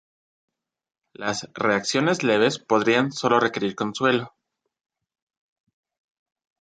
Las 1.13 1.47
reacciones 1.53 2.23
leves 2.23 2.57
podrían 2.57 3.11
sólo 3.11 3.39
requerir 3.39 3.75
consuelo. 3.75 4.33